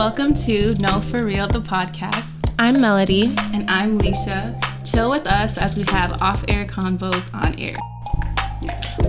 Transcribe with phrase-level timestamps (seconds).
[0.00, 2.54] Welcome to No For Real, the podcast.
[2.58, 3.34] I'm Melody.
[3.52, 4.58] And I'm Leisha.
[4.90, 7.74] Chill with us as we have off air convos on air.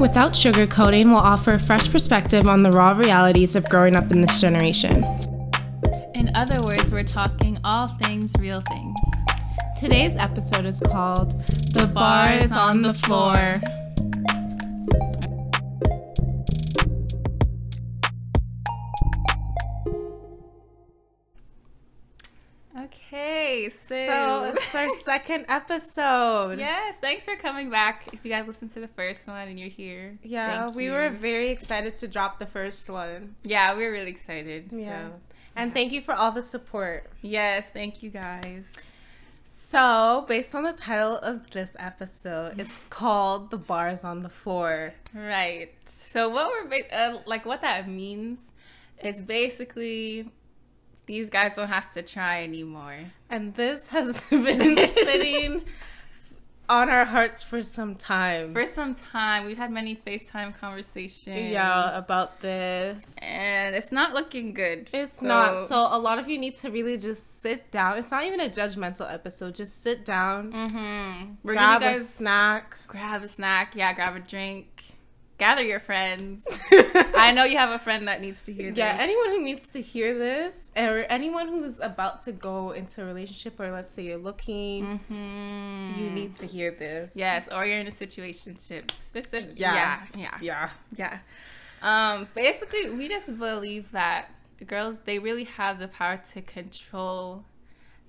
[0.02, 4.20] Without sugarcoating, we'll offer a fresh perspective on the raw realities of growing up in
[4.20, 4.92] this generation.
[6.16, 9.00] In other words, we're talking all things real things.
[9.80, 11.40] Today's episode is called
[11.74, 13.62] The Bar is on the Floor.
[23.14, 26.60] Okay, so, So it's our second episode.
[26.60, 28.08] yes, thanks for coming back.
[28.14, 30.92] If you guys listened to the first one and you're here, Yeah, we you.
[30.94, 33.36] were very excited to drop the first one.
[33.44, 34.70] yeah, we were really excited.
[34.72, 35.10] Yeah.
[35.10, 35.14] So
[35.58, 37.08] And thank you for all the support.
[37.22, 38.64] yes, thank you guys.
[39.44, 44.94] So, based on the title of this episode, it's called The Bars on the Floor.
[45.14, 45.72] Right.
[45.86, 48.40] So what we're uh, like, what that means
[49.04, 50.30] is basically
[51.12, 52.98] these guys don't have to try anymore.
[53.30, 55.62] And this has been sitting
[56.70, 58.54] on our hearts for some time.
[58.54, 61.52] For some time, we've had many FaceTime conversations.
[61.52, 63.16] yeah, about this.
[63.22, 64.90] And it's not looking good.
[64.94, 65.58] It's So- not.
[65.58, 67.98] So a lot of you need to really just sit down.
[67.98, 69.54] It's not even a judgmental episode.
[69.56, 71.46] Just sit down, Mm-hmm.
[71.46, 72.78] Grab a snack.
[72.88, 73.76] grab a snack.
[73.76, 74.81] Yeah, grab a drink.
[75.42, 76.46] Gather your friends.
[77.16, 78.78] I know you have a friend that needs to hear this.
[78.78, 83.06] Yeah, anyone who needs to hear this, or anyone who's about to go into a
[83.06, 85.98] relationship, or let's say you're looking, Mhm.
[85.98, 87.14] you need to hear this.
[87.16, 88.92] Yes, or you're in a situationship.
[88.92, 89.54] Specific.
[89.56, 90.04] Yeah.
[90.16, 90.16] Yeah.
[90.16, 90.38] Yeah.
[90.42, 90.70] Yeah.
[90.96, 91.20] Yeah.
[91.82, 97.46] Um, basically, we just believe that the girls they really have the power to control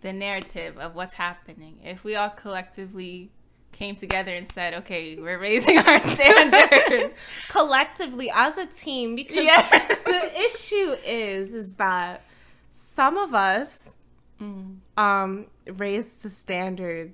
[0.03, 1.79] the narrative of what's happening.
[1.83, 3.31] If we all collectively
[3.73, 7.15] came together and said, "Okay, we're raising our standards,"
[7.49, 9.63] Collectively, as a team, because Yeah.
[10.05, 12.23] the issue is, is that
[12.71, 13.97] some of us
[14.41, 14.79] Mm.
[14.97, 17.13] um raised the standard.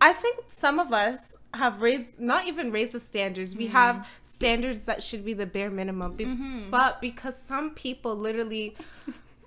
[0.00, 3.54] I think some of us have raised not even raised the standards.
[3.56, 8.76] We have standards that should be the bare minimum Be- but because some people literally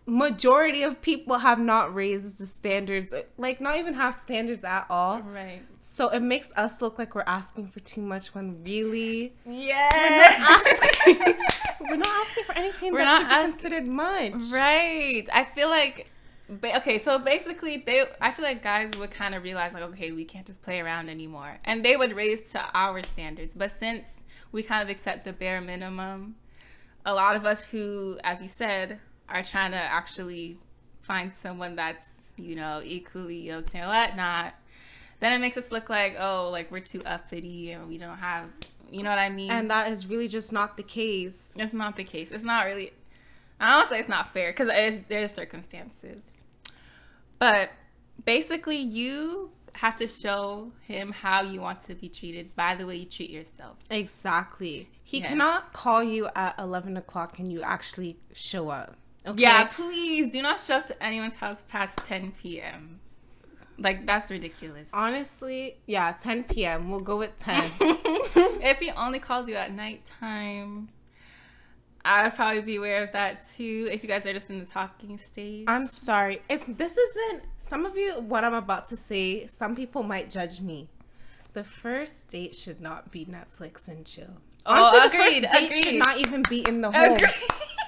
[0.10, 5.22] majority of people have not raised the standards like not even have standards at all
[5.22, 5.62] right.
[5.82, 9.90] so it makes us look like we're asking for too much when really Yeah.
[9.94, 11.36] asking,
[11.90, 15.26] we're not asking for anything We're that not should be asking- considered much Right.
[15.34, 16.08] I feel like
[16.50, 20.14] ba- okay, so basically they I feel like guys would kind of realize like okay,
[20.14, 21.58] we can't just play around anymore.
[21.66, 23.54] And they would raise to our standards.
[23.54, 24.06] But since
[24.54, 26.36] we kind of accept the bare minimum,
[27.06, 30.58] a lot of us who as you said are trying to actually
[31.02, 32.04] find someone that's,
[32.38, 34.54] you know, equally okay, or whatnot.
[35.20, 38.46] Then it makes us look like, oh, like we're too uppity and we don't have,
[38.90, 39.50] you know what I mean?
[39.52, 42.32] and that is really just not the case It's not the case.
[42.32, 42.92] It's not really.
[43.60, 44.70] I don't say it's not fair because
[45.10, 46.22] there's circumstances,
[47.40, 47.72] but
[48.24, 52.96] basically, you have to show him how you want to be treated by the way
[52.98, 53.78] you treat yourself.
[53.90, 54.90] Exactly.
[55.04, 55.30] He Yes.
[55.30, 58.96] cannot call you at 11 o'clock and you actually show up.
[59.28, 59.42] Okay?
[59.42, 63.00] Yeah, please do not show up to anyone's house past 10 p.m.
[63.78, 64.88] Like that's ridiculous.
[64.94, 66.90] Honestly, yeah, 10 p.m.
[66.90, 67.64] We'll go with 10.
[67.80, 70.90] if he only calls you at nighttime,
[72.04, 73.88] I would probably be aware of that too.
[73.92, 76.42] If you guys are just in the talking stage, I'm sorry.
[76.50, 80.62] It's this isn't some of you what I'm about to say, some people might judge
[80.62, 80.88] me.
[81.54, 84.38] The first date should not be Netflix and chill.
[84.66, 85.84] Oh, Honestly, the agreed, first date agreed.
[85.84, 87.20] should not even be in the home.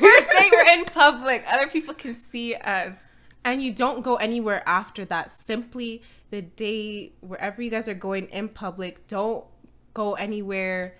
[0.00, 1.44] First date, we're in public.
[1.50, 2.96] Other people can see us.
[3.44, 5.30] And you don't go anywhere after that.
[5.30, 9.44] Simply the day wherever you guys are going in public, don't
[9.92, 10.96] go anywhere.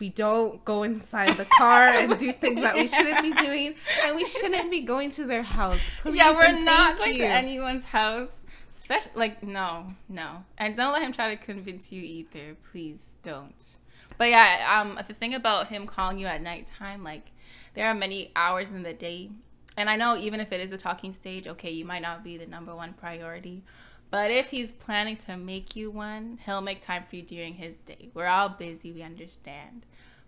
[0.00, 4.16] We don't go inside the car and do things that we shouldn't be doing, and
[4.16, 5.92] we shouldn't be going to their house.
[6.00, 7.18] Please yeah, we're not going you.
[7.18, 8.28] to anyone's house.
[8.76, 10.44] Especially, like, no, no.
[10.58, 12.56] And don't let him try to convince you either.
[12.72, 13.76] Please don't.
[14.18, 17.30] But yeah, um, the thing about him calling you at nighttime, like,
[17.74, 19.30] there are many hours in the day.
[19.76, 22.36] And I know even if it is a talking stage, okay, you might not be
[22.36, 23.62] the number one priority.
[24.10, 27.74] But if he's planning to make you one, he'll make time for you during his
[27.76, 28.10] day.
[28.14, 29.84] We're all busy, we understand.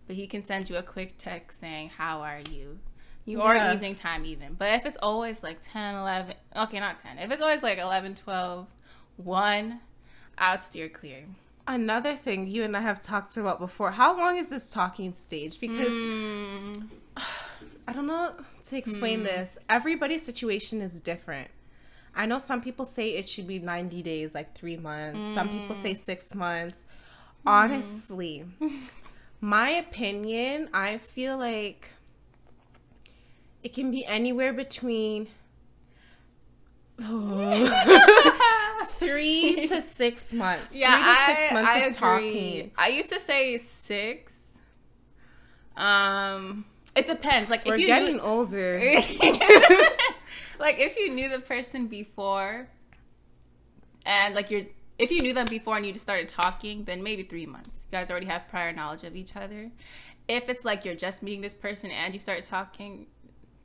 [0.06, 2.80] But he can send you a quick text saying, How are you?
[3.24, 3.72] You or Yeah.
[3.72, 4.54] evening time even.
[4.54, 7.18] But if it's always like 10, 11, okay, not 10.
[7.18, 8.66] If it's always like 11, 12,
[9.16, 9.80] 1,
[10.38, 11.26] I would steer clear.
[11.68, 13.92] Another thing you and I have talked about before.
[13.92, 15.58] How long is this talking stage?
[15.60, 16.88] Because Mm,
[17.88, 18.34] I don't know
[18.66, 19.26] to explain hmm.
[19.26, 19.58] this.
[19.68, 21.48] Everybody's situation is different.
[22.14, 25.34] I know some people say it should be 90 days, like three months.
[25.34, 26.00] Some people say hmm.
[26.00, 26.84] six months.
[27.42, 27.48] Hmm.
[27.48, 28.44] Honestly,
[29.40, 31.90] my opinion, I feel like
[33.62, 35.28] it can be anywhere between
[38.86, 40.74] three to six months.
[40.74, 41.96] Yeah, three to six I, months I of agree.
[41.96, 42.70] talking.
[42.78, 44.34] I used to say six.
[45.76, 46.64] Um,
[46.96, 47.50] it depends.
[47.50, 48.78] Like We're if you getting knew, older.
[50.58, 52.68] like if you knew the person before,
[54.04, 54.66] and like you're
[54.98, 57.84] if you knew them before and you just started talking, then maybe three months.
[57.90, 59.70] You guys already have prior knowledge of each other.
[60.28, 63.06] If it's like you're just meeting this person and you start talking,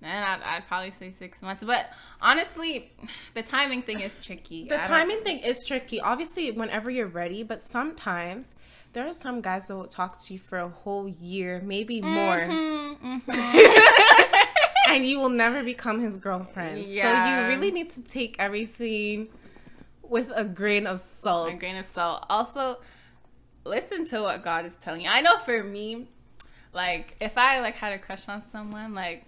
[0.01, 1.63] then I'd, I'd probably say six months.
[1.63, 1.91] But
[2.21, 2.91] honestly,
[3.33, 4.67] the timing thing is tricky.
[4.67, 6.01] The timing thing is tricky.
[6.01, 8.53] Obviously, whenever you're ready, but sometimes
[8.93, 12.37] there are some guys that will talk to you for a whole year, maybe more,
[12.39, 13.21] Mhm, mhm.
[14.89, 16.87] and you will never become his girlfriend.
[16.87, 16.93] So
[17.41, 19.29] you really need to take everything
[20.03, 21.49] with a grain of salt.
[21.53, 22.25] a grain of salt.
[22.29, 22.77] Also,
[23.63, 25.09] listen to what God is telling you.
[25.09, 26.07] I know for me,
[26.73, 29.23] like if I like had a crush on someone, like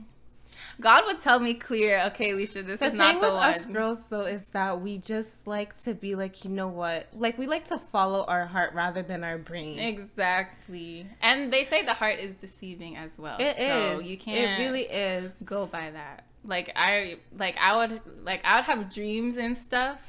[0.81, 3.35] God would tell me clear, okay, Alicia, this the is not the one.
[3.35, 6.49] The thing with us girls though is that we just like to be like, you
[6.49, 7.07] know what?
[7.13, 9.79] Like we like to follow our heart rather than our brain.
[9.79, 11.07] Exactly.
[11.21, 13.37] And they say the heart is deceiving as well.
[13.39, 14.09] It so is.
[14.09, 15.41] You can't It really is.
[15.41, 16.25] go by that.
[16.45, 19.99] Like I like I would like I would have dreams and stuff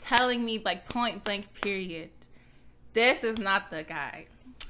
[0.00, 2.10] telling me like point blank period.
[2.92, 4.26] This is not the guy.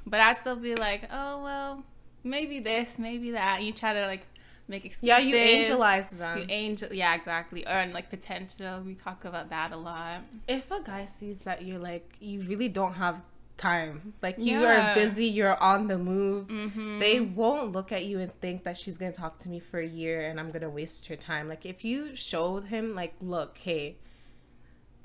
[0.06, 1.84] But I'd still be like, oh well,
[2.22, 3.58] maybe this, maybe that.
[3.58, 4.26] And you try to like
[4.68, 5.08] make excuses.
[5.08, 6.38] Yeah, you angelize them.
[6.38, 7.66] You angel yeah, exactly.
[7.66, 8.80] Or and like potential.
[8.84, 10.20] We talk about that a lot.
[10.48, 13.20] if a guy sees that you're like you really don't have
[13.56, 14.90] time like you Yeah.
[14.92, 16.98] are busy you're on the move Mhm.
[16.98, 19.86] they won't look at you and think that she's gonna talk to me for a
[19.86, 23.94] year and i'm gonna waste her time like if you show him like look hey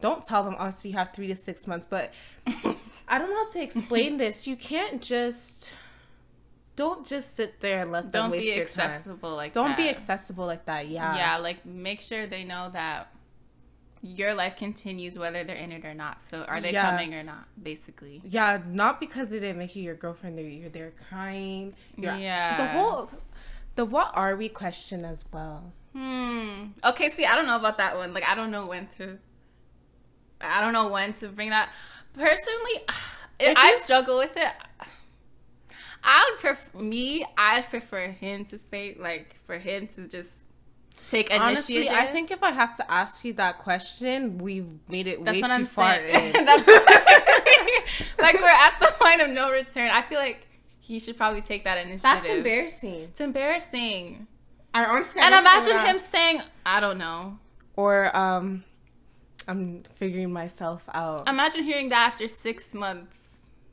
[0.02, 2.12] don't tell them obviously you have three to six months but
[3.08, 5.72] i don't know how to explain this you can't just
[6.81, 9.60] don't just sit there and let them Don't waste be your time accessible like that.
[9.62, 13.12] don't be accessible like that yeah yeah like make sure they know that
[14.02, 16.90] your life continues whether they're in it or not so are they Yeah.
[16.90, 20.38] coming or not basically Yeah, not because they didn't make you your girlfriend.
[20.38, 21.74] They're you're there crying.
[21.98, 22.56] You're, Yeah.
[22.62, 23.12] The whole,
[23.75, 25.74] the what are we question as well.
[25.94, 29.18] hmm okay see i don't know about that one like i don't know when to
[30.40, 31.68] i don't know when to bring that
[32.14, 32.78] personally
[33.40, 34.54] if If i you- struggle with it
[36.04, 40.30] i would prefer me i prefer him to say like for him to just
[41.10, 45.07] take initiative Honestly, I think if I have to ask you that question, we've made
[45.07, 46.36] it That's way what too I'm far saying.
[46.36, 46.46] in.
[48.19, 49.90] Like we're at the point of no return.
[49.90, 50.48] I feel like
[50.80, 52.04] he should probably take that initiative.
[52.04, 52.94] That's embarrassing.
[53.01, 54.28] It's embarrassing.
[54.74, 57.40] I honestly And I don't know imagine him saying, "I don't know."
[57.75, 58.63] Or um,
[59.48, 61.28] I'm figuring myself out.
[61.28, 63.16] Imagine hearing that after six months.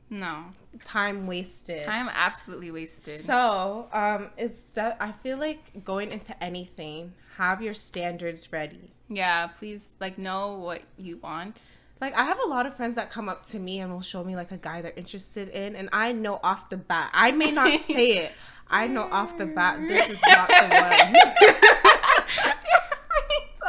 [0.09, 0.45] No,
[0.83, 1.83] Time wasted.
[1.83, 3.19] time absolutely wasted.
[3.21, 8.91] So um, it's de- I feel like going into anything, have your standards ready.
[9.09, 11.77] yeah, please like know what you want.
[11.99, 14.23] Like I have a lot of friends that come up to me and will show
[14.23, 17.09] me like a guy they're interested in, and I know off the bat.
[17.13, 18.31] I may not say it.
[18.69, 21.15] I know off the bat this is not the one.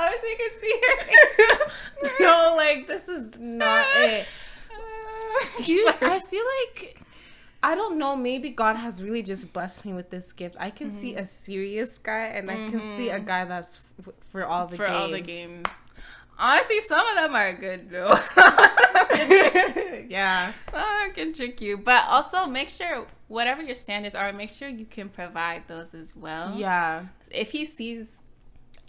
[0.00, 2.24] I wish you could see her.
[2.24, 4.26] no, like this is not it.
[5.66, 7.00] You, I feel like
[7.62, 8.14] I don't know.
[8.16, 10.56] Maybe God has really just blessed me with this gift.
[10.60, 11.22] I can see Mm-hmm.
[11.22, 14.86] a serious guy, and I can see a guy that's f- for all the for
[14.86, 14.96] games.
[14.96, 15.66] all the games.
[16.38, 18.16] Honestly, some of them are good though.
[20.08, 24.68] yeah, I can trick you, but also make sure whatever your standards are, make sure
[24.68, 26.54] you can provide those as well.
[26.56, 28.22] yeah, If he sees,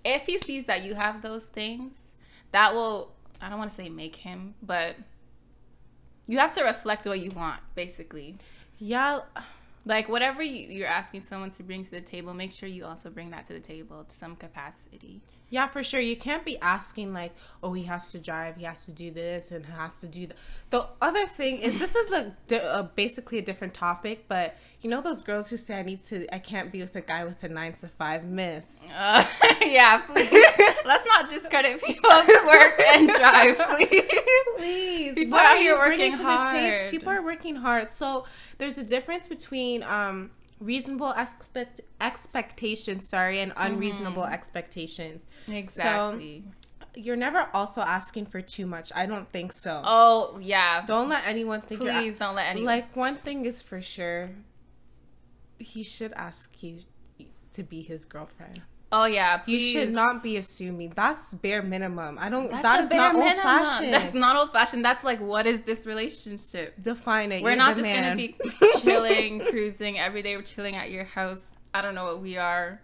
[0.05, 1.97] if he sees that you have those things,
[2.51, 3.11] that will.
[3.41, 4.95] I don't want to say make him, but
[6.29, 8.35] you have to reflect what you want, basically.
[8.77, 9.21] yeah.
[9.85, 13.09] Like whatever you, you're asking someone to bring to the table, make sure you also
[13.09, 15.21] bring that to the table to some capacity.
[15.51, 15.99] Yeah, for sure.
[15.99, 19.51] You can't be asking like, "Oh, he has to drive, he has to do this,
[19.51, 20.37] and has to do that."
[20.69, 25.01] The other thing is, this is a, a basically a different topic, but you know
[25.01, 27.49] those girls who say, "I need to, I can't be with a guy with a
[27.49, 29.25] nine to five, miss." Uh,
[29.65, 30.31] yeah, please.
[30.85, 34.03] Let's not discredit people's work and drive, please.
[34.57, 36.37] Please, People what are are you working to the table?
[36.43, 36.91] hard.
[36.91, 37.89] People are working hard.
[37.89, 38.25] So
[38.57, 44.33] there's a difference between um, reasonable expect- expectations, sorry, and unreasonable Mm-hmm.
[44.33, 45.25] expectations.
[45.47, 46.43] Exactly.
[46.95, 48.91] You're never also asking for too much.
[48.95, 49.81] I don't think so.
[49.85, 50.83] oh yeah.
[50.85, 52.65] Don't let anyone think Please don't let anyone.
[52.65, 54.31] Like one thing is for sure,
[55.59, 56.79] he should ask you
[57.53, 58.61] to be his girlfriend.
[58.91, 59.41] Oh yeah.
[59.45, 60.93] You should not be assuming.
[60.95, 62.17] That's bare minimum.
[62.19, 62.49] I don't.
[62.49, 63.93] That's the is not old fashioned.
[63.93, 64.83] That's not old fashioned.
[64.85, 66.75] That's like what is this relationship?
[66.81, 67.41] Define it.
[67.43, 68.03] We're You're not just man.
[68.03, 68.35] gonna be
[68.81, 70.35] chilling, cruising every day.
[70.35, 71.41] We're chilling at your house.
[71.73, 72.81] I don't know what we are.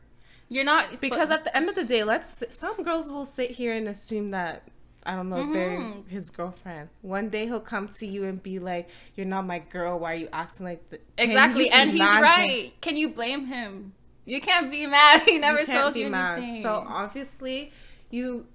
[0.48, 3.74] You're not because at the end of the day, let's some girls will sit here
[3.74, 4.64] and assume that
[5.08, 6.10] I don't know, they're Mm-hmm.
[6.10, 6.90] his girlfriend.
[7.02, 10.00] One day he'll come to you and be like, "You're not my girl.
[10.00, 12.74] Why are you acting like the exactly, and he's right.
[12.82, 13.94] Can you blame him?
[14.26, 15.22] You can't be mad.
[15.26, 16.40] He never you can't told be you mad.
[16.40, 16.62] anything.
[16.62, 17.72] So obviously,
[18.10, 18.48] you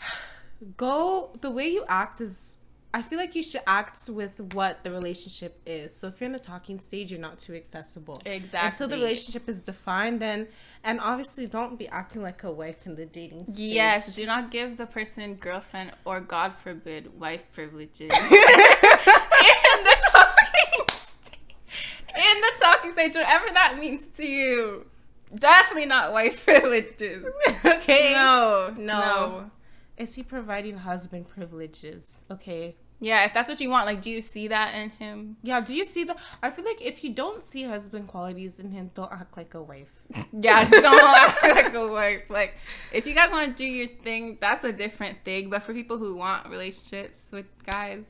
[0.76, 2.56] go the way you act is.
[2.94, 5.94] I feel like you should act with what the relationship is.
[5.94, 8.22] So if you're in the talking stage, you're not too accessible.
[8.24, 8.68] Exactly.
[8.68, 10.48] Until the relationship is defined, then
[10.82, 13.58] and obviously don't be acting like a wife in the dating stage.
[13.58, 18.36] Yes, do not give the person girlfriend or God forbid wife privileges in the
[18.70, 19.36] talking
[19.76, 19.96] in the
[22.74, 24.86] talking stage, whatever that means to you.
[25.34, 27.24] Definitely not wife privileges.
[27.64, 28.12] okay.
[28.12, 28.82] No, No.
[29.00, 29.50] no.
[29.96, 32.24] Is he providing husband privileges?
[32.30, 32.76] Okay.
[32.98, 35.36] Yeah, if that's what you want, like, do you see that in him?
[35.42, 38.70] Yeah, do you see the I feel like if you don't see husband qualities in
[38.70, 39.90] him, don't act like a wife.
[40.32, 42.30] Yeah, don't act like a wife.
[42.30, 42.54] Like,
[42.92, 45.50] if you guys want to do your thing, that's a different thing.
[45.50, 48.04] But for people who want relationships with guys,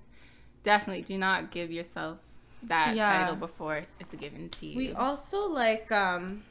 [0.62, 2.18] definitely do not give yourself
[2.66, 3.18] that Yeah.
[3.18, 4.76] title before it's given to you.
[4.76, 6.42] We also like um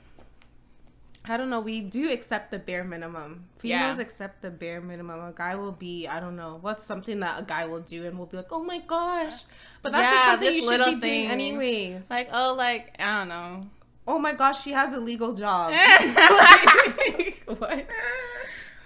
[1.27, 3.45] I don't know, we do accept the bare minimum.
[3.57, 4.01] Females Yeah.
[4.03, 5.19] accept the bare minimum.
[5.21, 8.15] A guy will be, I don't know, what's something that a guy will do and
[8.17, 9.45] we'll be like, Oh my gosh.
[9.81, 12.09] But that's just something you should be doing anyways.
[12.11, 13.65] like, oh, like, I don't know.
[14.07, 15.73] oh my gosh, she has a legal job.
[17.57, 17.87] what?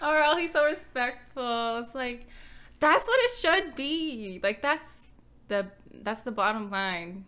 [0.01, 1.79] or oh, he's so respectful.
[1.79, 2.25] It's like
[2.79, 4.39] that's what it should be.
[4.41, 5.01] Like that's
[5.49, 5.67] the
[6.03, 7.25] that's the bottom line.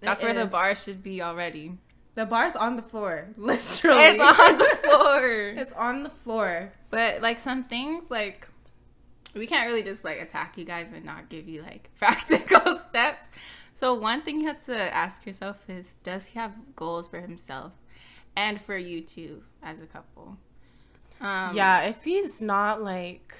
[0.00, 1.78] That's It where the bar should be already.
[2.14, 3.28] The bar's on the floor.
[3.36, 4.02] Literally.
[4.02, 5.28] It's on the floor.
[5.56, 6.72] it's on the floor.
[6.90, 8.46] But like some things like
[9.34, 13.26] we can't really just like attack you guys and not give you like practical steps.
[13.74, 17.72] So one thing you have to ask yourself is does he have goals for himself
[18.34, 20.38] and for you too as a couple?
[21.20, 23.34] Um yeah, if he's not like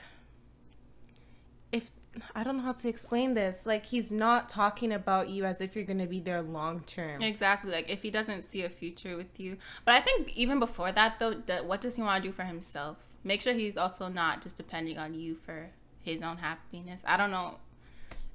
[2.34, 5.74] I don't know how to explain this, like he's not talking about you as if
[5.74, 7.22] you're going to be there long term.
[7.22, 7.70] Exactly.
[7.70, 9.56] Like if he doesn't see a future with you.
[9.84, 12.44] But I think even before that though, th- what does he want to do for
[12.44, 12.98] himself?
[13.24, 15.70] Make sure he's also not just depending on you for
[16.00, 17.02] his own happiness.
[17.06, 17.58] I don't know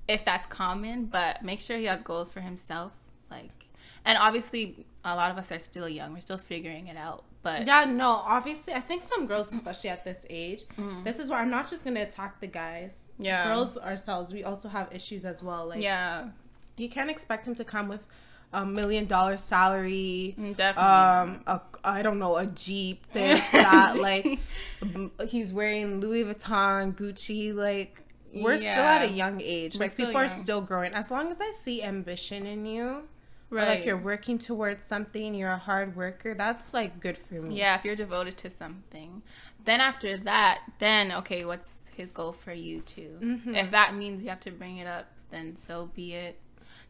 [0.08, 2.94] if that's common, but make sure he has goals for himself.
[3.30, 3.61] Like
[4.06, 6.14] and obviously a lot of us are still young.
[6.14, 7.24] We're still figuring it out.
[7.44, 10.64] But Yeah, no, obviously, I think some girls, especially at this age,
[11.04, 13.08] this is why I'm not just going to attack the guys.
[13.20, 13.26] Mm.
[13.26, 13.48] Yeah.
[13.48, 15.68] Girls ourselves, we also have issues as well.
[15.68, 16.30] Like, yeah,
[16.78, 18.06] you can't expect him to come with
[18.54, 20.36] a million dollar salary.
[20.40, 21.34] Mm, definitely.
[21.34, 23.98] Um, a, I don't know, a Jeep, this, that.
[24.00, 24.40] like,
[25.28, 27.56] he's wearing Louis Vuitton, Gucci.
[27.56, 28.04] Like,
[28.34, 29.76] we're still at a young age.
[29.76, 30.94] We're like, people are still growing.
[30.94, 33.04] As long as I see ambition in you,
[33.52, 33.68] or right.
[33.68, 37.58] like you're working towards something, you're a hard worker, that's like good for me.
[37.58, 39.22] Yeah, if you're devoted to something.
[39.66, 43.18] Then after that, then okay, what's his goal for you too?
[43.22, 43.56] Mhm.
[43.56, 46.40] If that means you have to bring it up, then so be it.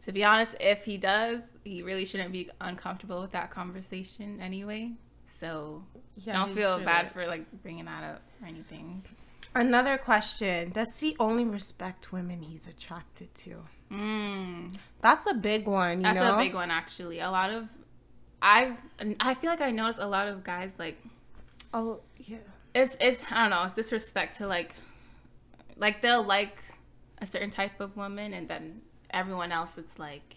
[0.02, 4.94] To be honest, if he does, he really shouldn't be uncomfortable with that conversation anyway.
[5.38, 5.84] So
[6.16, 7.14] Yeah, don't feel bad shouldn't.
[7.14, 9.04] for like bringing that up or anything.
[9.54, 13.66] Another question: Does he only respect women he's attracted to?
[13.92, 15.98] Mm, That's a big one.
[15.98, 16.36] You that's know?
[16.36, 17.20] a big one actually.
[17.20, 17.68] A lot of
[18.42, 18.78] I've
[19.20, 20.98] I feel like I notice a lot of guys like
[21.74, 22.38] Oh yeah.
[22.74, 24.76] it's it's I don't know, it's disrespect to like
[25.78, 26.64] like they'll like
[27.20, 28.82] a certain type of woman and then
[29.12, 30.36] everyone else it's like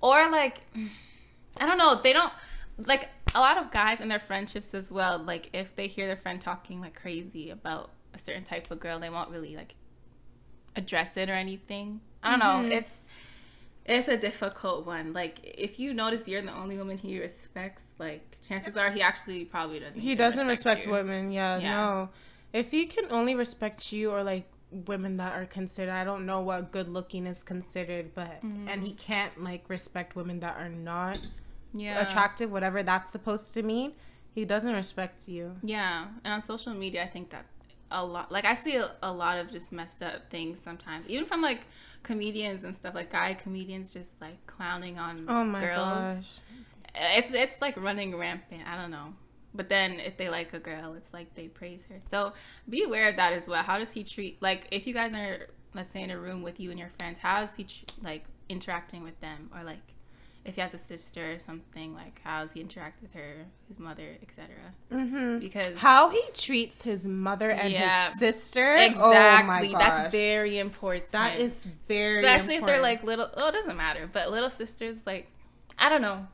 [0.00, 0.58] or like
[1.60, 2.32] I don't know, they don't
[2.78, 6.16] like a lot of guys in their friendships as well, like if they hear their
[6.16, 9.74] friend talking like crazy about a certain type of girl, they won't really like
[10.76, 12.00] address it or anything.
[12.24, 12.68] I don't Mhm.
[12.68, 12.76] know.
[12.76, 12.96] It's
[13.86, 15.12] it's a difficult one.
[15.12, 19.44] Like if you notice you're the only woman he respects, like chances are he actually
[19.44, 20.00] probably doesn't.
[20.00, 20.92] He doesn't respect you.
[20.92, 21.30] women.
[21.32, 21.70] Yeah, Yeah.
[21.74, 22.08] no.
[22.52, 26.40] If he can only respect you or like women that are considered, I don't know
[26.40, 28.68] what good looking is considered, but Mm-hmm.
[28.68, 31.18] and he can't like respect women that are not
[31.74, 32.00] Yeah.
[32.00, 33.92] attractive, whatever that's supposed to mean.
[34.34, 35.56] He doesn't respect you.
[35.62, 37.46] Yeah, and on social media, I think that
[37.90, 38.30] a lot.
[38.32, 41.62] Like I see a, a lot of just messed up things sometimes, even from like
[42.02, 42.94] comedians and stuff.
[42.94, 45.80] Like guy comedians just like clowning on Oh my girls.
[45.80, 46.40] gosh.
[46.94, 48.62] It's it's like running rampant.
[48.66, 49.14] I don't know.
[49.56, 51.96] But then if they like a girl, it's like they praise her.
[52.10, 52.32] So
[52.68, 53.62] be aware of that as well.
[53.62, 56.60] How does he treat like if you guys are let's say in a room with
[56.60, 59.80] you and your friends, how is he tr- like interacting with them or like
[60.44, 63.78] if he has a sister or something, like how does he interact with her, his
[63.78, 64.46] mother, etc.
[64.92, 65.38] Mm-hmm.
[65.38, 68.10] Because How he treats his mother and Yeah.
[68.10, 68.76] his sister.
[68.76, 69.78] exactly, Oh my gosh.
[69.78, 71.08] that's very important.
[71.10, 72.26] That is very important.
[72.36, 73.28] especially if they're like little.
[73.36, 74.08] Oh, it doesn't matter.
[74.12, 75.28] But little sisters, like
[75.78, 76.28] I don't know.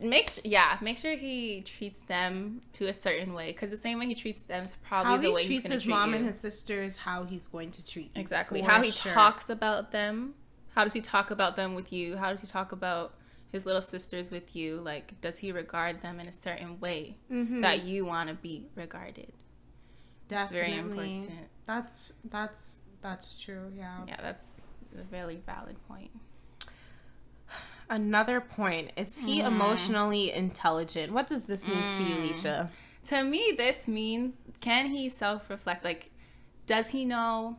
[0.00, 3.98] make sure, yeah, make sure he treats them to a certain way because the same
[3.98, 6.16] way he treats them is probably how the way he treats his treat mom you.
[6.16, 9.12] and his sisters, how he's going to treat exactly how he sure.
[9.12, 10.34] talks about them.
[10.74, 12.16] How does he talk about them with you?
[12.16, 13.14] How does he talk about
[13.54, 14.80] his little sisters with you?
[14.80, 17.60] Like, does he regard them in a certain way Mhm.
[17.62, 19.32] that you want to be regarded?
[20.28, 21.30] It's very important.
[21.64, 23.72] That's that's that's true.
[23.76, 23.98] Yeah.
[24.08, 24.62] Yeah, that's
[24.98, 26.10] a very valid point.
[27.88, 29.46] Another point is he Mm.
[29.46, 31.12] emotionally intelligent?
[31.12, 32.70] What does this mean to you, Leisha?
[33.10, 35.84] To me, this means can he self reflect?
[35.84, 36.10] Like,
[36.66, 37.56] does he know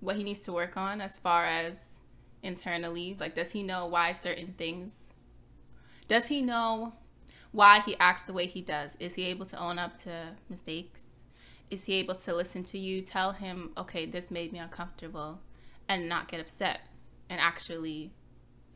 [0.00, 1.94] what he needs to work on as far as
[2.42, 3.16] internally?
[3.18, 5.12] Like, does he know why certain things?
[6.06, 6.94] Does he know
[7.52, 8.96] why he acts the way he does?
[8.98, 11.20] Is he able to own up to mistakes?
[11.70, 15.40] Is he able to listen to you, tell him, okay, this made me uncomfortable,
[15.88, 16.80] and not get upset
[17.28, 18.12] and actually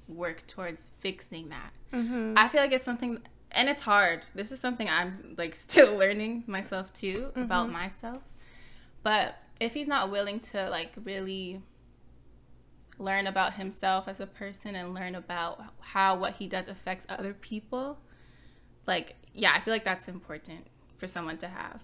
[0.09, 1.73] work towards fixing that?
[1.93, 2.35] Mm-hmm.
[2.37, 3.19] I feel like it's something,
[3.51, 4.23] and it's hard.
[4.35, 8.23] This is something I'm like still learning myself too about myself.
[9.03, 11.63] But if he's not willing to like really
[12.99, 17.33] learn about himself as a person and learn about how what he does affects other
[17.35, 17.99] people,
[18.87, 20.67] like yeah, I feel like that's important
[20.99, 21.81] for someone to have.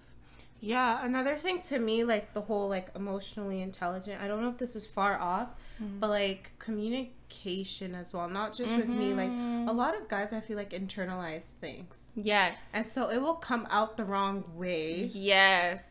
[0.60, 4.20] Yeah, another thing to me, like the whole like emotionally intelligent.
[4.20, 5.48] I don't know if this is far off,
[5.80, 6.00] Mm-hmm.
[6.00, 8.28] but like communication as well.
[8.28, 9.14] Not just with me.
[9.14, 9.68] Like Mm-hmm.
[9.68, 12.70] a lot of guys, I feel like internalize things, Yes.
[12.74, 15.08] and so it will come out the wrong way.
[15.14, 15.88] Yes.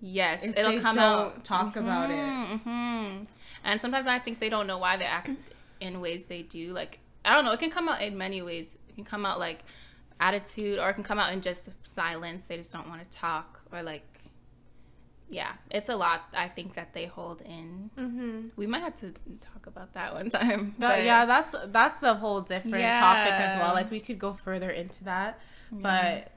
[0.00, 0.42] Yes.
[0.42, 1.44] If It'll come out.
[1.44, 3.26] talk about it.
[3.64, 5.30] And sometimes I think they don't know why they act
[5.80, 6.72] in ways they do.
[6.72, 7.52] Like, I don't know.
[7.52, 8.76] It can come out in many ways.
[8.88, 9.60] It can come out like
[10.20, 12.44] attitude or it can come out in just silence.
[12.44, 14.02] They just don't want to talk or like,
[15.30, 17.90] yeah, it's a lot I think that they hold in.
[17.98, 18.40] Mm-hmm.
[18.56, 20.74] We might have to talk about that one time.
[20.78, 23.72] That, but- yeah, that's that's a whole different topic as well.
[23.74, 25.38] Like we could go further into that,
[25.70, 26.32] but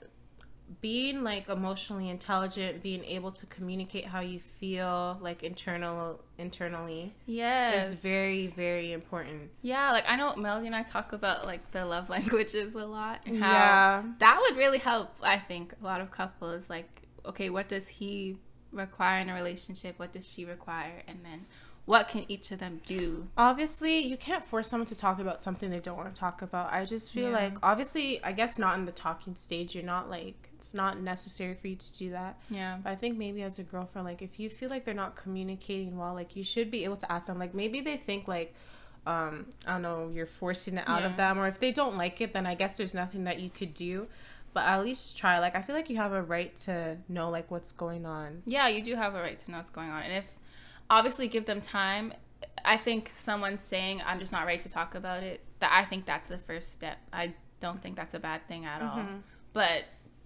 [0.82, 7.94] being like emotionally intelligent, being able to communicate how you feel, like internal internally, Yes.
[7.94, 9.52] is very very important.
[9.62, 13.22] Yeah, like I know Melody and I talk about like the love languages a lot
[13.26, 14.04] and how Yeah.
[14.20, 16.70] that would really help, I think, a lot of couples.
[16.70, 18.38] Like, okay, what does he
[18.72, 19.98] require in a relationship?
[20.00, 21.04] What does she require?
[21.08, 21.46] And then
[21.86, 23.28] what can each of them do?
[23.38, 26.74] Obviously, you can't force someone to talk about something they don't want to talk about.
[26.74, 27.38] I just feel Yeah.
[27.38, 29.76] like obviously, I guess not in the talking stage.
[29.76, 32.40] You're not like it's not necessary for you to do that.
[32.50, 32.80] Yeah.
[32.84, 35.96] But I think maybe as a girlfriend, like if you feel like they're not communicating
[35.96, 37.38] well, like you should be able to ask them.
[37.38, 38.56] Like maybe they think like,
[39.06, 42.20] um, I don't know, you're forcing it out of them, or if they don't like
[42.22, 44.08] it, then I guess there's nothing that you could do.
[44.54, 45.38] But at least try.
[45.38, 48.42] Like I feel like you have a right to know like what's going on.
[48.48, 50.02] Yeah, you do have a right to know what's going on.
[50.02, 50.26] And if
[50.90, 52.14] obviously give them time,
[52.64, 56.06] I think someone saying, I'm just not ready to talk about it, that I think
[56.06, 56.98] that's the first step.
[57.14, 58.98] I don't think that's a bad thing at all.
[58.98, 59.22] Mhm.
[59.54, 59.86] But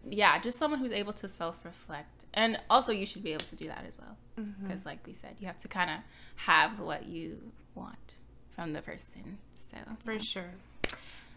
[0.09, 2.25] yeah, just someone who's able to self reflect.
[2.33, 4.17] And also, you should be able to do that as well.
[4.39, 4.63] Mm-hmm.
[4.63, 5.97] Because, like we said, you have to kind of
[6.35, 8.15] have what you want
[8.55, 9.39] from the person.
[9.71, 10.51] So, For sure.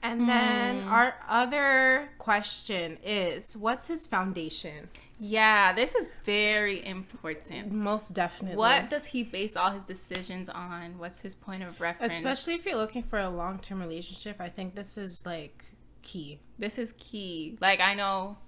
[0.03, 0.89] And then Hmm.
[0.93, 4.89] our other question is, what's his foundation?
[5.25, 7.71] yeah, this is very important.
[7.71, 8.57] Most definitely.
[8.57, 10.99] What does he base all his decisions on?
[10.99, 12.15] What's his point of reference?
[12.15, 15.65] Especially if you're looking for a long term relationship, I think this is like
[16.03, 16.41] key.
[16.59, 17.57] this is key.
[17.61, 18.39] Like I know,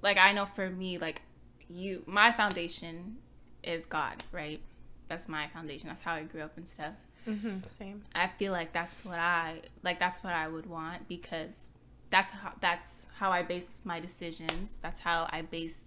[0.00, 1.20] like I know for me, like
[1.68, 3.18] you, my foundation
[3.62, 4.60] is God, right?
[5.08, 5.88] That's my foundation.
[5.88, 6.94] That's how I grew up and stuff.
[7.28, 7.66] Mm-hmm.
[7.66, 8.02] Same.
[8.14, 9.98] I feel like that's what I like.
[9.98, 11.68] That's what I would want because
[12.10, 14.78] that's how that's how I base my decisions.
[14.80, 15.84] That's how I base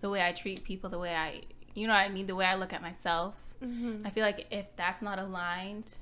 [0.00, 0.90] the way I treat people.
[0.90, 1.42] The way I,
[1.74, 2.26] you know what I mean.
[2.26, 3.34] The way I look at myself.
[3.62, 4.06] Mm-hmm.
[4.06, 5.94] I feel like if that's not aligned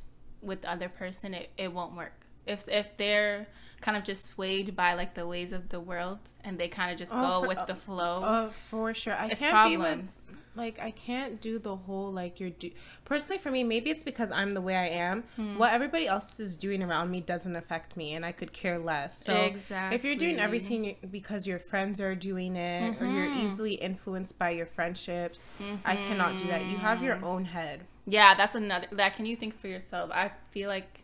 [0.42, 2.12] with the other person, it, it won't work.
[2.46, 3.46] If if they're
[3.80, 6.98] kind of just swayed by like the ways of the world and they kind of
[6.98, 9.14] just Oh, go for- with the flow, Oh, for sure.
[9.14, 10.12] I it's can't problems.
[10.28, 12.70] be with, like I can't do the whole like you're do.
[13.06, 15.24] Personally, for me, maybe it's because I'm the way I am.
[15.36, 15.56] Hmm.
[15.58, 19.16] What everybody else is doing around me doesn't affect me, and I could care less.
[19.24, 19.52] So
[19.90, 23.44] if you're doing everything because your friends are doing it, or you're Mhm.
[23.46, 25.46] easily influenced by your friendships,
[25.84, 26.64] I cannot do that.
[26.66, 27.24] You have your Mm-hmm.
[27.24, 27.86] own head.
[28.06, 28.88] Yeah, that's another.
[28.92, 30.10] That can you think for yourself?
[30.12, 31.00] I feel like,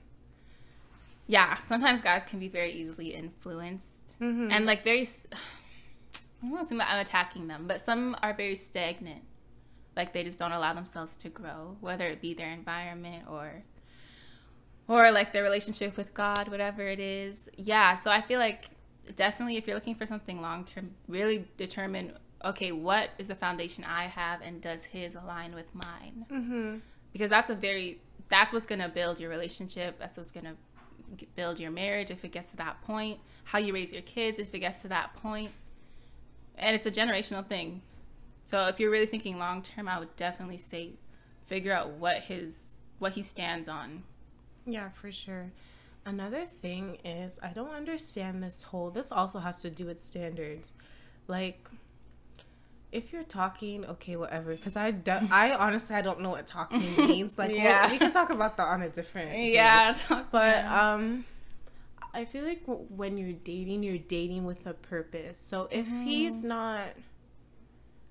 [1.27, 4.51] yeah, sometimes guys can be very easily influenced Mhm.
[4.53, 5.03] and like very.
[5.03, 5.27] s-
[6.41, 9.23] I don't want to seem like I'm attacking them, but some are very stagnant.
[9.99, 13.65] Like they just don't allow themselves to grow, whether it be their environment or,
[14.87, 17.49] or like their relationship with God, whatever it is.
[17.59, 18.71] Yeah, so I feel like
[19.17, 22.13] definitely if you're looking for something long term, really determine
[22.45, 26.25] okay, what is the foundation I have, and does his align with mine?
[26.31, 26.77] Mm-hmm.
[27.13, 30.55] because that's a very that's what's gonna build your relationship that's what's gonna
[31.35, 34.55] build your marriage if it gets to that point, how you raise your kids if
[34.55, 35.11] it gets to that.
[35.25, 37.83] And it's a generational thing.
[38.49, 40.93] So if you're really thinking long term, I would definitely say
[41.45, 44.05] figure out what his what he stands on.
[44.65, 45.53] Yeah, for sure.
[46.07, 50.73] Another thing is I don't understand this whole this also has to do with standards.
[51.27, 51.69] Like
[52.91, 54.53] if you're talking, okay, whatever.
[54.53, 54.95] Because I,
[55.31, 57.37] I honestly, I don't know what talking means.
[57.37, 57.83] Like, yeah.
[57.83, 59.37] Well, we can talk about that on a different.
[59.37, 61.27] Yeah, talk, but um,
[62.15, 65.39] I feel like when you're dating, you're dating with a purpose.
[65.39, 66.05] So if mm-hmm.
[66.05, 66.95] he's not,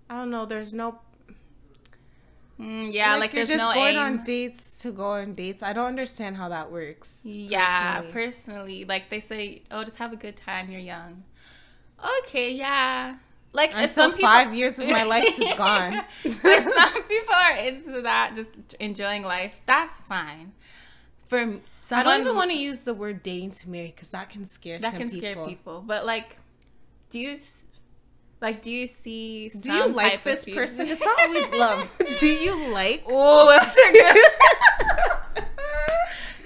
[0.09, 0.45] I don't know.
[0.45, 0.99] There's no.
[2.59, 4.01] Mm, yeah, like, like you're there's just no going aim.
[4.01, 5.61] on dates to go on dates.
[5.61, 7.21] I don't understand how that works.
[7.23, 8.13] Yeah, personally.
[8.13, 10.69] personally, like they say, oh, just have a good time.
[10.71, 11.23] You're young.
[12.23, 13.17] Okay, yeah
[13.57, 15.93] like if some people, five years of my life is gone.
[15.93, 19.59] like some people are into that, just enjoying life.
[19.65, 20.53] That's fine.
[21.27, 24.29] For someone, I don't even want to use the word dating to marry because that
[24.29, 25.19] can scare that can people.
[25.19, 25.83] scare people.
[25.85, 26.37] But like,
[27.09, 27.35] do you
[28.41, 28.61] like?
[28.61, 29.49] Do you see?
[29.49, 30.85] Do you like this person?
[30.87, 31.91] It's not always love.
[32.19, 33.03] do you like?
[33.07, 35.45] Oh, that's a good.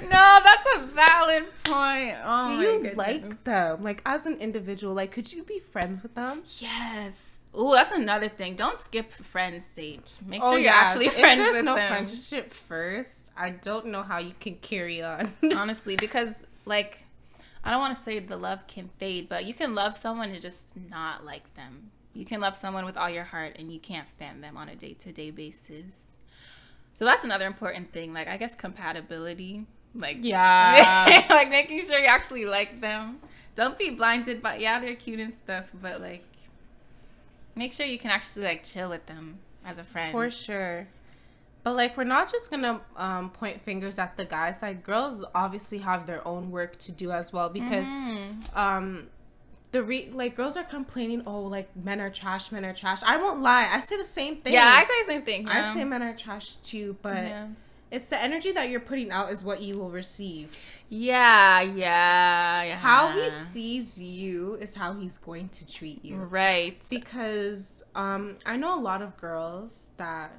[0.09, 2.17] no, that's a valid point.
[2.23, 3.83] Oh Do you like them?
[3.83, 6.43] Like as an individual, like could you be friends with them?
[6.59, 7.37] Yes.
[7.53, 8.55] Oh, that's another thing.
[8.55, 10.13] Don't skip friend stage.
[10.25, 10.75] Make oh, sure oh, you're yeah.
[10.75, 11.89] actually friends if there's with no them.
[11.89, 15.33] friendship first, I don't know how you can carry on.
[15.55, 16.33] Honestly, because
[16.65, 17.03] like
[17.63, 20.41] I don't want to say the love can fade, but you can love someone and
[20.41, 21.91] just not like them.
[22.13, 24.75] You can love someone with all your heart and you can't stand them on a
[24.75, 25.95] day-to-day basis.
[26.93, 28.13] So that's another important thing.
[28.13, 33.19] Like I guess compatibility like yeah, like making sure you actually like them.
[33.55, 36.23] Don't be blinded by yeah they're cute and stuff, but like
[37.55, 40.11] make sure you can actually like chill with them as a friend.
[40.11, 40.87] For sure.
[41.63, 44.61] But like we're not just gonna um, point fingers at the guys.
[44.61, 48.57] Like girls obviously have their own work to do as well because mm-hmm.
[48.57, 49.07] um,
[49.71, 51.23] the re like girls are complaining.
[51.25, 52.51] Oh, like men are trash.
[52.51, 53.03] Men are trash.
[53.03, 53.69] I won't lie.
[53.71, 54.53] I say the same thing.
[54.53, 55.47] Yeah, I say the same thing.
[55.47, 55.69] Yeah.
[55.69, 57.17] I say men are trash too, but.
[57.17, 57.47] Yeah
[57.91, 60.57] it's the energy that you're putting out is what you will receive.
[60.87, 62.75] Yeah, yeah, yeah.
[62.77, 66.15] How he sees you is how he's going to treat you.
[66.15, 66.81] Right.
[66.89, 70.31] Because um I know a lot of girls that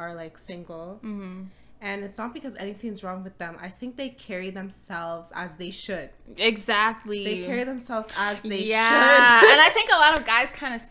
[0.00, 1.00] are like single.
[1.04, 1.44] Mm-hmm.
[1.82, 3.56] And it's not because anything's wrong with them.
[3.60, 6.10] I think they carry themselves as they should.
[6.36, 7.24] Exactly.
[7.24, 9.40] They carry themselves as they yeah.
[9.40, 9.48] should.
[9.52, 10.82] and I think a lot of guys kind of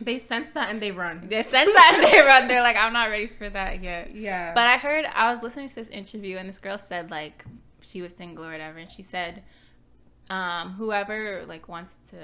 [0.00, 1.28] they sense that and they run.
[1.28, 2.48] They sense that and they run.
[2.48, 4.14] They're like, I'm not ready for that yet.
[4.14, 4.54] Yeah.
[4.54, 7.44] But I heard I was listening to this interview and this girl said like
[7.82, 9.42] she was single or whatever, and she said,
[10.30, 12.16] um, whoever like wants to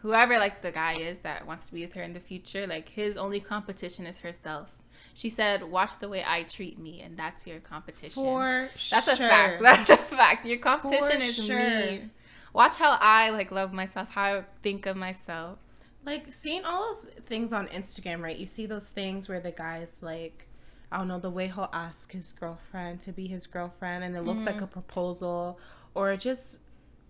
[0.00, 2.90] whoever like the guy is that wants to be with her in the future, like
[2.90, 4.78] his only competition is herself.
[5.16, 9.14] She said, "Watch the way I treat me, and that's your competition." For that's sure.
[9.14, 9.62] a fact.
[9.62, 10.46] That's a fact.
[10.46, 11.58] Your competition For is sure.
[11.58, 12.10] me.
[12.52, 15.58] Watch how I like love myself, how I think of myself
[16.06, 18.38] like seeing all those things on Instagram, right?
[18.38, 20.46] You see those things where the guy's like,
[20.90, 24.22] I don't know, the way he'll ask his girlfriend to be his girlfriend and it
[24.22, 24.54] looks mm-hmm.
[24.54, 25.58] like a proposal
[25.94, 26.60] or just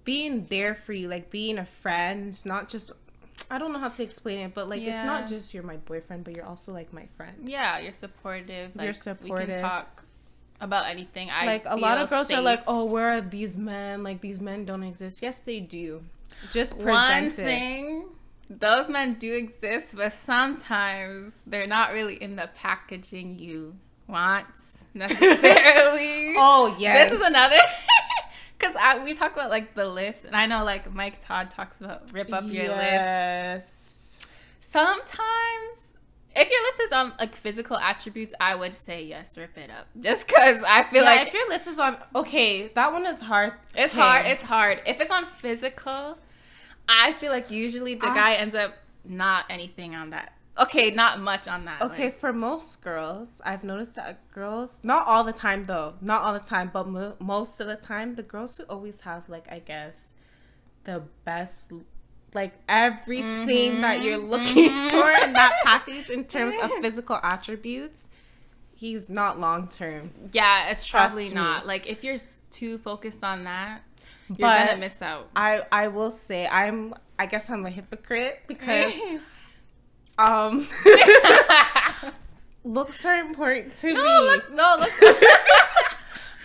[0.04, 2.90] being there for you, like being a friend, it's not just
[3.50, 4.88] I don't know how to explain it, but like yeah.
[4.88, 7.36] it's not just you're my boyfriend, but you're also like my friend.
[7.42, 8.74] Yeah, you're supportive.
[8.74, 9.48] Like, you're supportive.
[9.48, 10.04] We can talk
[10.60, 11.30] about anything.
[11.30, 12.38] I like a lot of girls safe.
[12.38, 14.02] are like, "Oh, where are these men?
[14.02, 16.02] Like these men don't exist." Yes, they do.
[16.50, 17.32] Just present One it.
[17.32, 18.04] thing
[18.48, 24.46] those men do exist, but sometimes they're not really in the packaging you want
[24.94, 26.34] necessarily.
[26.38, 27.56] oh yes, this is another.
[28.58, 32.12] Because we talk about like the list, and I know like Mike Todd talks about
[32.12, 33.54] rip up your yes.
[33.64, 34.28] list.
[34.60, 35.78] Sometimes,
[36.34, 39.88] if your list is on like physical attributes, I would say yes, rip it up.
[40.00, 43.20] Just because I feel yeah, like if your list is on okay, that one is
[43.20, 43.54] hard.
[43.74, 44.26] It's hard.
[44.26, 44.80] It's hard.
[44.86, 46.18] If it's on physical,
[46.88, 50.32] I feel like usually the I, guy ends up not anything on that.
[50.58, 51.82] Okay, not much on that.
[51.82, 56.32] Okay, for most girls, I've noticed that girls, not all the time though, not all
[56.32, 59.58] the time, but mo- most of the time, the girls who always have like I
[59.58, 60.14] guess
[60.84, 61.72] the best
[62.32, 64.88] like everything mm-hmm, that you're looking mm-hmm.
[64.90, 68.08] for in that package in terms of physical attributes
[68.74, 72.16] he's not long term yeah it's probably not like if you're
[72.50, 73.80] too focused on that
[74.28, 75.28] you're but gonna miss out.
[75.36, 78.92] I I will say I'm I guess I'm a hypocrite because
[80.18, 80.66] um
[82.64, 84.30] looks are important to no, me.
[84.30, 84.98] Look, no, looks.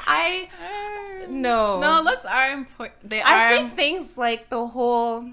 [0.08, 0.50] I
[1.30, 3.10] no no looks are important.
[3.10, 3.48] They I are.
[3.48, 5.30] I think things like the whole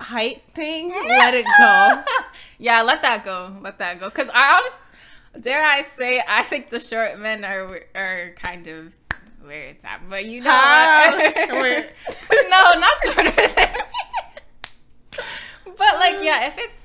[0.00, 0.88] height thing.
[0.90, 2.02] let it go.
[2.58, 3.56] yeah, let that go.
[3.60, 4.10] Let that go.
[4.10, 4.80] Cause I honestly,
[5.40, 8.94] dare I say, I think the short men are are kind of
[9.42, 11.34] where it's at, but you know How what?
[11.34, 11.90] short?
[12.50, 13.76] no, not shorter than
[15.64, 16.79] But like, yeah, if it's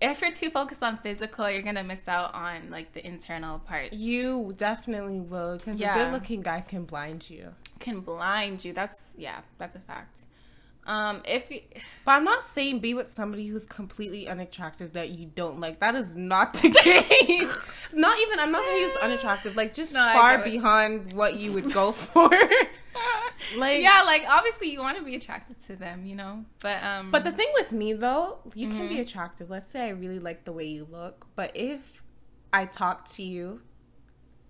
[0.00, 3.92] if you're too focused on physical, you're gonna miss out on like the internal part.
[3.92, 5.94] You definitely will, because Yeah.
[5.98, 7.54] a good-looking guy can blind you.
[7.78, 8.72] Can blind you.
[8.72, 10.22] That's yeah, that's a fact.
[10.86, 11.62] Um, if you,
[12.04, 15.80] But I'm not saying be with somebody who's completely unattractive that you don't like.
[15.80, 17.52] That is not the case.
[17.92, 18.38] not even.
[18.38, 19.56] I'm not gonna use unattractive.
[19.56, 22.30] Like just No, far beyond what you would go for.
[23.56, 26.44] like yeah, like obviously you want to be attracted to them, you know.
[26.60, 28.88] But um, But the thing with me though, you can Mm-hmm.
[28.88, 29.50] be attractive.
[29.50, 32.02] Let's say I really like the way you look, but if
[32.52, 33.60] I talk to you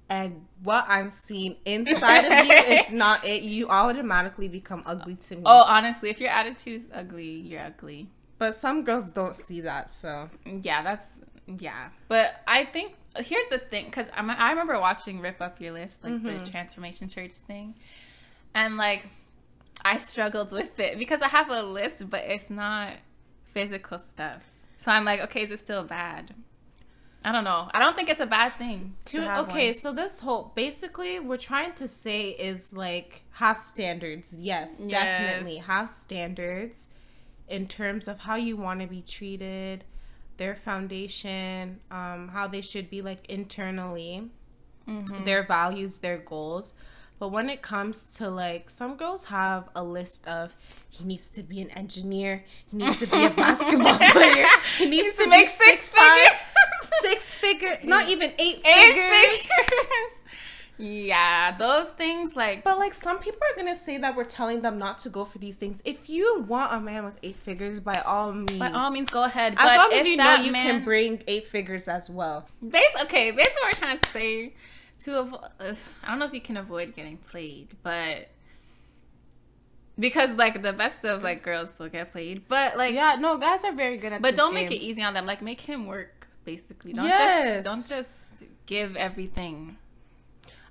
[0.09, 5.37] and what I'm seeing inside of you is not it, you automatically become ugly to
[5.37, 5.43] me.
[5.45, 8.09] oh, honestly, if your attitude is ugly, you're ugly.
[8.39, 11.07] But some girls don't see that, so Yeah, that's
[11.59, 11.89] yeah.
[12.09, 16.05] But I think here's the thing, because I I remember watching Rip Up Your List,
[16.05, 16.45] like Mm-hmm.
[16.45, 17.75] the Transformation Church thing,
[18.57, 19.07] and like
[19.85, 22.95] I struggled with it because I have a list, but it's not
[23.53, 24.43] physical stuff.
[24.79, 26.35] So I'm like, okay, is it still bad?
[27.25, 27.69] I don't know.
[27.73, 28.95] I don't think it's a bad thing.
[29.07, 29.75] To, okay, one.
[29.79, 34.37] so this whole basically we're trying to say is like have standards.
[34.39, 34.91] Yes, Yes.
[34.91, 36.89] definitely have standards
[37.49, 39.85] in terms of how you want to be treated,
[40.37, 44.31] their foundation, um, how they should be like internally,
[44.89, 45.25] Mm-hmm.
[45.25, 46.75] their values, their goals.
[47.19, 50.55] But when it comes to like some girls have a list of
[50.89, 54.47] he needs to be an engineer, he needs to be a basketball player,
[54.79, 56.39] he needs, to, make six figure,
[57.03, 59.51] six figure, not even eight, Eight figures.
[59.51, 60.13] figures.
[60.79, 64.79] yeah, those things like But like some people are gonna say that we're telling them
[64.79, 65.81] not to go for these things.
[65.87, 69.25] If you want a man with eight figures, by all means, by all means go
[69.25, 69.55] ahead.
[69.57, 72.47] as but long as you know you man- can bring eight figures as well.
[72.61, 74.53] Bas okay, basically what we're trying to say
[75.05, 75.41] to avoid.
[75.61, 78.29] I don't know if you can avoid getting played, but
[79.99, 83.65] because like the best of like girls still get played, but like Yeah, no, guys
[83.65, 84.23] are very good at.
[84.23, 85.27] but don't make it easy on them.
[85.27, 86.93] Like make him work basically.
[86.93, 87.57] Don't Yes.
[87.57, 88.25] just don't just
[88.67, 89.79] give everything.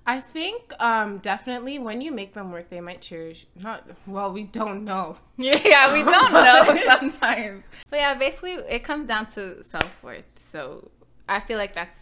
[0.07, 3.47] I think um definitely when you make them work, they might cherish.
[3.55, 5.17] Not well, we don't know.
[5.37, 7.63] Yeah, we don't know sometimes.
[7.89, 10.23] But yeah, basically it comes down to self worth.
[10.51, 10.91] So
[11.27, 11.99] I feel like that's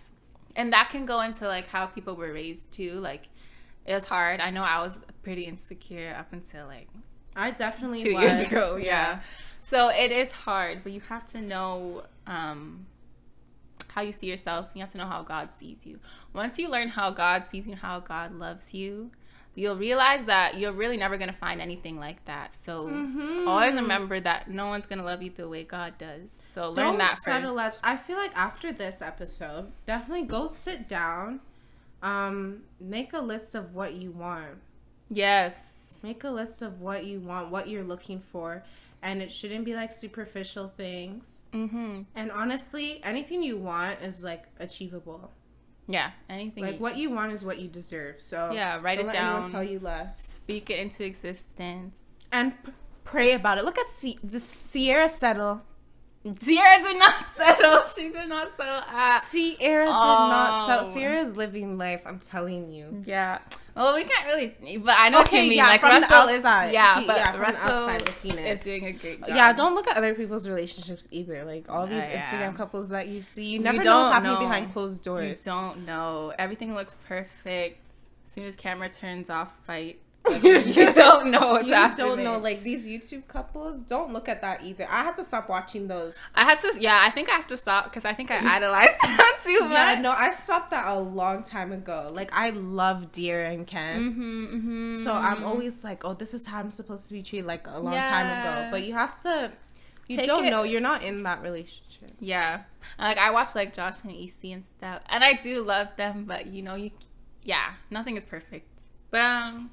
[0.56, 2.94] and that can go into like how people were raised too.
[2.94, 3.30] Like
[3.86, 4.40] it was hard.
[4.40, 6.88] I know I was pretty insecure up until like
[7.36, 8.24] I definitely two was.
[8.24, 8.76] years ago.
[8.78, 9.22] Yeah.
[9.62, 12.86] So it is hard, but you have to know um,
[13.88, 14.68] how you see yourself.
[14.74, 16.00] You have to know how God sees you.
[16.34, 19.12] Once you learn how God sees you, how God loves you,
[19.56, 22.54] you'll realize that you're really never gonna find anything like that.
[22.54, 23.48] So Mhm.
[23.48, 26.32] always remember that no one's gonna love you the way God does.
[26.32, 27.76] So learn Don't that settle first.
[27.76, 27.80] as.
[27.84, 31.40] I feel like after this episode, definitely go sit down,
[32.02, 34.58] um, make a list of what you want.
[35.10, 35.70] yes.
[36.04, 38.62] Make a list of what you want, what you're looking for,
[39.02, 41.44] and it shouldn't be like superficial things.
[41.54, 42.02] Mm-hmm.
[42.14, 45.32] And honestly, anything you want is like achievable.
[45.88, 46.12] Yeah.
[46.30, 46.64] Anything.
[46.64, 48.22] Like what you want is what you deserve.
[48.22, 49.52] So Yeah, write it let anyone down.
[49.52, 50.18] tell you less.
[50.20, 51.96] speak it into existence.
[52.32, 52.72] And p-
[53.04, 53.66] pray about it.
[53.66, 55.62] Look at C- the Ciara settle.
[56.24, 57.86] Ciara did not settle.
[57.88, 60.94] She did not settle at Ciara did not settle.
[60.94, 62.02] Ciara's living life.
[62.06, 63.04] I'm telling you.
[63.06, 63.40] Yeah.
[63.76, 65.58] Well, we can't really, but I know what Okay, you mean.
[65.58, 66.68] yeah, like from the outside.
[66.68, 68.46] is, yeah, He- but yeah, from the Russell outside looking in.
[68.46, 69.36] is doing a great job.
[69.36, 71.44] Yeah, don't look at other people's relationships either.
[71.44, 72.22] Like all these Uh, yeah.
[72.22, 74.40] Instagram couples that you see, you You never know don't what's happening know.
[74.40, 75.44] behind closed doors.
[75.46, 76.32] You don't know.
[76.38, 77.80] Everything looks perfect.
[78.28, 80.00] As soon as camera turns off, fight.
[80.26, 81.98] Like, you don't know what's you happening.
[82.08, 82.38] don't know.
[82.40, 84.88] Like these YouTube couples, don't look at that either.
[84.90, 86.16] I had to stop watching those.
[86.34, 87.02] I had to, yeah.
[87.06, 89.72] I think I have to stop because I think I idolized that too much.
[89.72, 92.10] Yeah, no, I stopped that a long time ago.
[92.12, 94.00] Like I love Dear and Ken.
[94.12, 95.00] Mm-hmm, mm-hmm.
[95.00, 97.80] So I'm always like, oh, this is how I'm supposed to be treated, like a
[97.80, 98.70] long time ago.
[98.72, 99.52] But you have to,
[100.08, 102.12] you Take don't it- know, you're not in that relationship.
[102.20, 102.62] Yeah.
[102.98, 105.02] Like I watch like Josh and EC and stuff.
[105.10, 106.92] And I do love them, but you know, you
[107.44, 108.68] yeah, nothing is perfect.
[109.12, 109.72] But um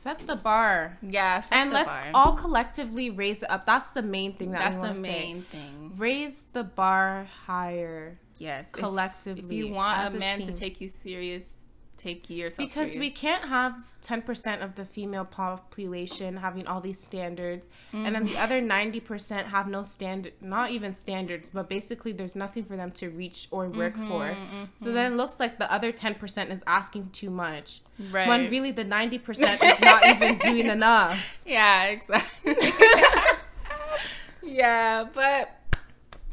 [0.00, 0.96] Set the bar.
[1.02, 2.10] yeah, set And let's bar.
[2.14, 3.66] all collectively raise it up.
[3.66, 5.02] That's the main thing that that's the wanna say.
[5.02, 5.92] main thing.
[5.98, 8.72] Raise the bar higher Yes.
[8.72, 9.44] collectively.
[9.44, 11.58] If, you want a man to take you serious,
[12.02, 17.68] take yourself because we can't have 10% of the female population having all these standards
[17.92, 18.44] and then the Mm-hmm.
[18.44, 23.10] other 90% have no standard not even standards but basically there's nothing for them to
[23.10, 24.36] reach or work Mm-hmm, for
[24.72, 28.26] so then it looks like the other 10% is asking too much right.
[28.28, 32.54] when really the 90% is not even doing enough Yeah, exactly.
[34.42, 35.56] yeah, but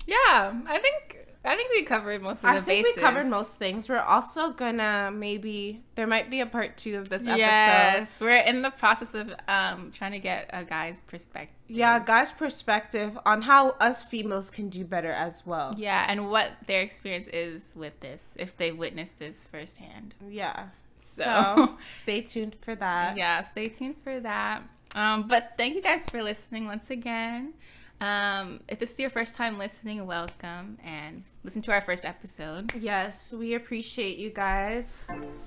[0.05, 1.06] Yeah, I think
[1.47, 2.95] I think we covered most of the I think bases.
[2.97, 3.87] we covered most things.
[3.89, 7.37] We're also gonna maybe there might be a part two of this episode.
[7.39, 11.55] Yes, we're in the process of um trying to get a guy's perspective.
[11.67, 15.73] Yeah, guys' perspective on how us females can do better as well.
[15.77, 20.15] Yeah, and what their experience is with this if they witnessed this firsthand.
[20.29, 20.67] Yeah.
[21.01, 23.17] So, So stay tuned for that.
[23.17, 24.61] yeah, stay tuned for that.
[24.95, 27.53] Um, but thank you guys for listening once again.
[27.99, 32.73] Um, if this is your first time listening, welcome and listen to our first episode.
[32.77, 34.99] Yes, we appreciate you guys.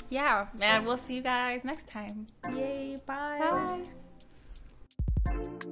[0.09, 2.27] Yeah, and we'll see you guys next time.
[2.51, 3.85] Yay, bye.
[5.27, 5.71] Bye.